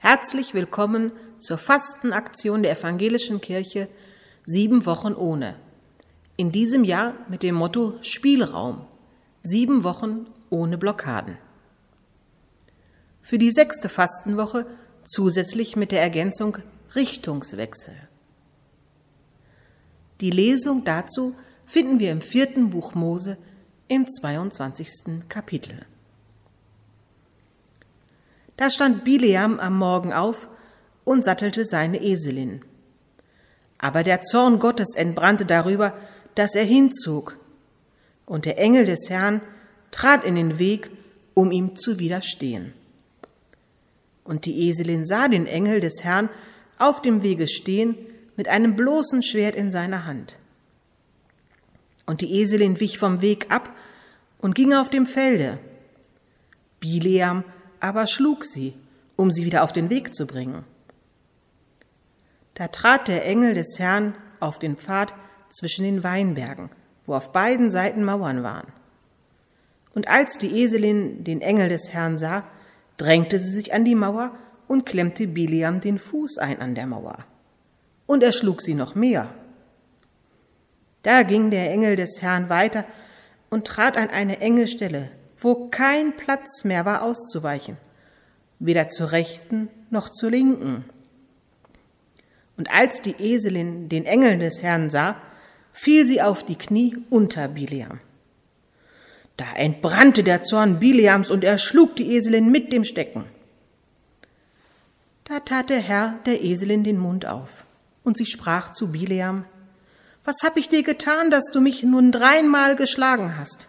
[0.00, 1.10] Herzlich willkommen
[1.40, 3.88] zur Fastenaktion der Evangelischen Kirche
[4.46, 5.56] Sieben Wochen ohne.
[6.36, 8.86] In diesem Jahr mit dem Motto Spielraum.
[9.42, 11.36] Sieben Wochen ohne Blockaden.
[13.22, 14.66] Für die sechste Fastenwoche
[15.04, 16.58] zusätzlich mit der Ergänzung
[16.94, 17.96] Richtungswechsel.
[20.20, 21.34] Die Lesung dazu
[21.66, 23.36] finden wir im vierten Buch Mose
[23.88, 25.28] im 22.
[25.28, 25.84] Kapitel.
[28.58, 30.48] Da stand Bileam am Morgen auf
[31.04, 32.60] und sattelte seine Eselin.
[33.78, 35.96] Aber der Zorn Gottes entbrannte darüber,
[36.34, 37.38] dass er hinzog,
[38.26, 39.40] und der Engel des Herrn
[39.92, 40.90] trat in den Weg,
[41.34, 42.74] um ihm zu widerstehen.
[44.24, 46.28] Und die Eselin sah den Engel des Herrn
[46.78, 47.94] auf dem Wege stehen,
[48.36, 50.36] mit einem bloßen Schwert in seiner Hand.
[52.06, 53.72] Und die Eselin wich vom Weg ab
[54.40, 55.58] und ging auf dem Felde.
[56.80, 57.44] Bileam
[57.80, 58.74] aber schlug sie,
[59.16, 60.64] um sie wieder auf den Weg zu bringen.
[62.54, 65.14] Da trat der Engel des Herrn auf den Pfad
[65.50, 66.70] zwischen den Weinbergen,
[67.06, 68.72] wo auf beiden Seiten Mauern waren.
[69.94, 72.44] Und als die Eselin den Engel des Herrn sah,
[72.96, 74.32] drängte sie sich an die Mauer
[74.66, 77.24] und klemmte Biliam den Fuß ein an der Mauer.
[78.06, 79.28] Und er schlug sie noch mehr.
[81.02, 82.84] Da ging der Engel des Herrn weiter
[83.50, 87.76] und trat an eine enge Stelle, wo kein Platz mehr war auszuweichen,
[88.58, 90.84] weder zur rechten noch zur linken.
[92.56, 95.16] Und als die Eselin den Engel des Herrn sah,
[95.72, 98.00] fiel sie auf die Knie unter Bileam.
[99.36, 103.24] Da entbrannte der Zorn Bileams und er schlug die Eselin mit dem Stecken.
[105.22, 107.64] Da tat der Herr der Eselin den Mund auf,
[108.02, 109.44] und sie sprach zu Bileam,
[110.24, 113.68] Was hab ich dir getan, dass du mich nun dreimal geschlagen hast?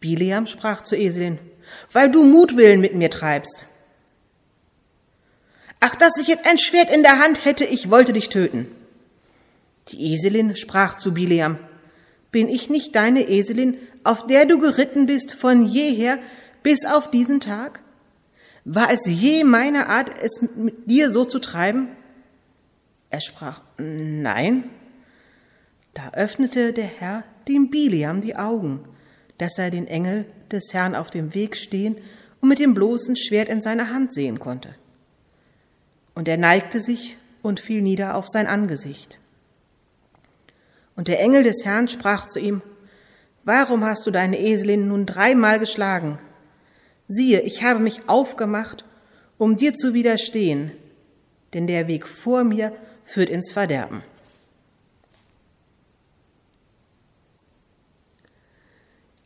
[0.00, 1.38] Bileam sprach zur Eselin,
[1.92, 3.66] weil du Mutwillen mit mir treibst.
[5.78, 8.66] Ach, dass ich jetzt ein Schwert in der Hand hätte, ich wollte dich töten.
[9.88, 11.58] Die Eselin sprach zu Bileam,
[12.30, 16.18] bin ich nicht deine Eselin, auf der du geritten bist von jeher
[16.62, 17.80] bis auf diesen Tag?
[18.64, 21.88] War es je meine Art, es mit dir so zu treiben?
[23.08, 24.70] Er sprach, nein.
[25.94, 28.84] Da öffnete der Herr dem Bileam die Augen,
[29.40, 31.96] dass er den Engel des Herrn auf dem Weg stehen
[32.40, 34.74] und mit dem bloßen Schwert in seiner Hand sehen konnte.
[36.14, 39.18] Und er neigte sich und fiel nieder auf sein Angesicht.
[40.94, 42.60] Und der Engel des Herrn sprach zu ihm,
[43.42, 46.18] Warum hast du deine Eselin nun dreimal geschlagen?
[47.08, 48.84] Siehe, ich habe mich aufgemacht,
[49.38, 50.72] um dir zu widerstehen,
[51.54, 54.02] denn der Weg vor mir führt ins Verderben.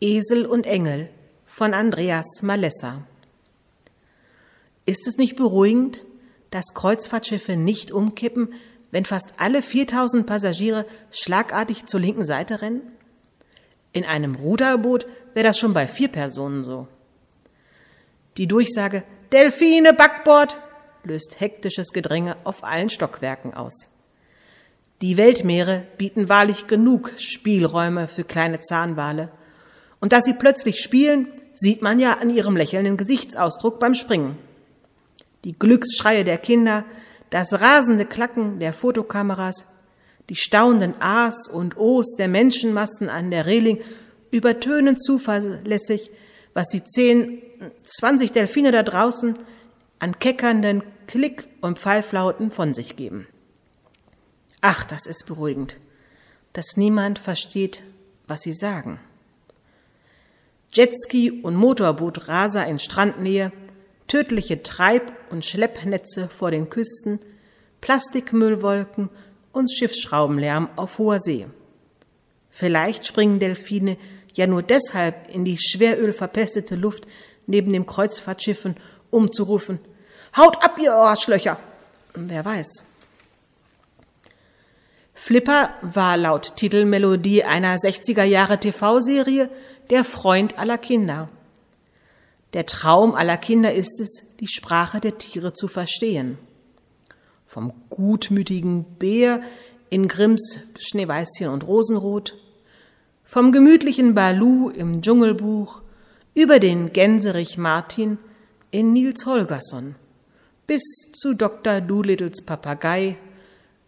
[0.00, 1.08] Esel und Engel
[1.44, 3.02] von Andreas Malessa.
[4.86, 6.04] Ist es nicht beruhigend,
[6.50, 8.54] dass Kreuzfahrtschiffe nicht umkippen,
[8.92, 12.82] wenn fast alle 4000 Passagiere schlagartig zur linken Seite rennen?
[13.92, 15.04] In einem Ruderboot
[15.34, 16.86] wäre das schon bei vier Personen so.
[18.36, 20.60] Die Durchsage Delfine Backbord
[21.02, 23.88] löst hektisches Gedränge auf allen Stockwerken aus.
[25.02, 29.32] Die Weltmeere bieten wahrlich genug Spielräume für kleine Zahnwale
[30.00, 34.38] und dass sie plötzlich spielen, sieht man ja an ihrem lächelnden Gesichtsausdruck beim Springen.
[35.44, 36.84] Die Glücksschreie der Kinder,
[37.30, 39.66] das rasende Klacken der Fotokameras,
[40.28, 43.80] die staunenden A's und O's der Menschenmassen an der Reling
[44.30, 46.10] übertönen zuverlässig,
[46.54, 47.42] was die zehn,
[47.82, 49.38] zwanzig Delfine da draußen
[50.00, 53.26] an keckernden Klick- und Pfeiflauten von sich geben.
[54.60, 55.76] Ach, das ist beruhigend,
[56.52, 57.82] dass niemand versteht,
[58.26, 59.00] was sie sagen.
[60.72, 63.52] Jetski und Motorboot Raser in Strandnähe,
[64.06, 67.20] tödliche Treib- und Schleppnetze vor den Küsten,
[67.80, 69.10] Plastikmüllwolken
[69.52, 71.46] und Schiffsschraubenlärm auf hoher See.
[72.50, 73.96] Vielleicht springen Delfine
[74.34, 77.06] ja nur deshalb in die schwerölverpestete Luft
[77.46, 78.76] neben den Kreuzfahrtschiffen,
[79.10, 79.80] um zu rufen,
[80.36, 81.58] Haut ab, ihr Arschlöcher!
[82.14, 82.84] Wer weiß.
[85.14, 89.50] Flipper war laut Titelmelodie einer 60er Jahre TV-Serie
[89.90, 91.28] der Freund aller Kinder.
[92.52, 96.38] Der Traum aller Kinder ist es, die Sprache der Tiere zu verstehen.
[97.46, 99.40] Vom gutmütigen Bär
[99.90, 102.34] in Grimms Schneeweißchen und Rosenrot,
[103.24, 105.82] vom gemütlichen Balu im Dschungelbuch
[106.34, 108.18] über den Gänserich Martin
[108.70, 109.94] in Nils Holgersson
[110.68, 110.82] bis
[111.14, 111.80] zu Dr.
[111.80, 113.16] Doolittles Papagei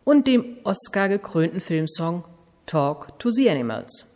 [0.05, 2.25] und dem Oscar gekrönten Filmsong
[2.64, 4.10] Talk to the Animals.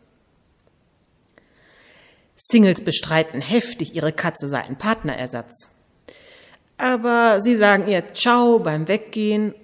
[2.37, 5.71] Singles bestreiten heftig, ihre Katze sei ein Partnerersatz.
[6.77, 9.55] Aber sie sagen ihr Ciao beim Weggehen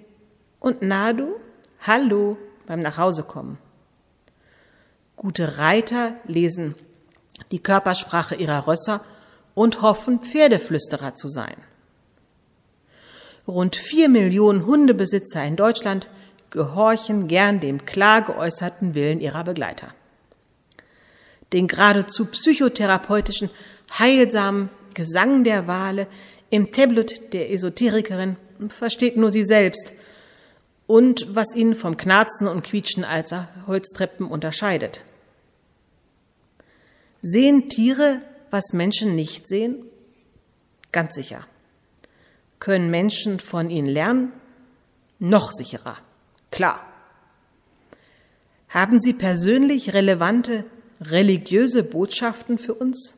[0.59, 1.35] und Nadu,
[1.81, 2.37] Hallo
[2.67, 3.57] beim Nachhausekommen.
[5.15, 6.75] Gute Reiter lesen
[7.51, 9.03] die Körpersprache ihrer Rösser
[9.53, 11.55] und hoffen, Pferdeflüsterer zu sein.
[13.47, 16.07] Rund vier Millionen Hundebesitzer in Deutschland
[16.51, 19.93] gehorchen gern dem klar geäußerten Willen ihrer Begleiter.
[21.53, 23.49] Den geradezu psychotherapeutischen,
[23.97, 26.07] heilsamen Gesang der Wale
[26.49, 28.35] im Tablet der Esoterikerin
[28.69, 29.93] versteht nur sie selbst
[30.87, 35.03] und was ihn vom Knarzen und Quietschen alter Holztreppen unterscheidet.
[37.21, 38.19] Sehen Tiere,
[38.49, 39.85] was Menschen nicht sehen?
[40.91, 41.47] Ganz sicher.
[42.59, 44.33] Können Menschen von ihnen lernen?
[45.19, 45.97] Noch sicherer.
[46.51, 46.81] Klar.
[48.69, 50.65] Haben sie persönlich relevante
[51.01, 53.17] religiöse Botschaften für uns?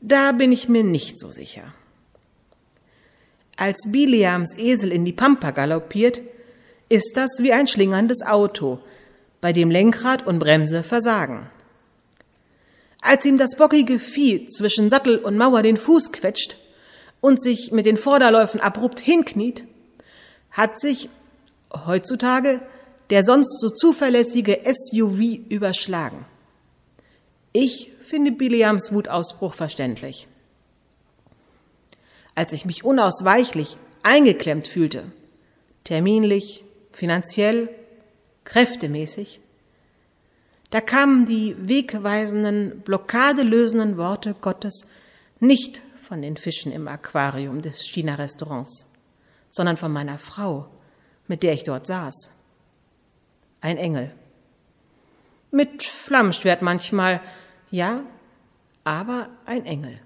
[0.00, 1.72] Da bin ich mir nicht so sicher.
[3.56, 6.20] Als Biliams Esel in die Pampa galoppiert,
[6.88, 8.80] ist das wie ein schlingerndes Auto,
[9.40, 11.48] bei dem Lenkrad und Bremse versagen.
[13.00, 16.56] Als ihm das bockige Vieh zwischen Sattel und Mauer den Fuß quetscht
[17.20, 19.64] und sich mit den Vorderläufen abrupt hinkniet,
[20.50, 21.08] hat sich
[21.86, 22.60] heutzutage
[23.10, 26.24] der sonst so zuverlässige SUV überschlagen.
[27.52, 30.28] Ich finde Biliams Wutausbruch verständlich.
[32.34, 35.12] Als ich mich unausweichlich eingeklemmt fühlte,
[35.84, 37.68] terminlich, finanziell,
[38.44, 39.40] kräftemäßig,
[40.70, 44.90] da kamen die wegweisenden, blockadelösenden Worte Gottes
[45.38, 48.90] nicht von den Fischen im Aquarium des China-Restaurants,
[49.50, 50.68] sondern von meiner Frau,
[51.28, 52.38] mit der ich dort saß.
[53.60, 54.14] Ein Engel.
[55.50, 57.20] Mit Flammschwert manchmal,
[57.72, 58.04] ja,
[58.84, 59.98] aber ein Engel.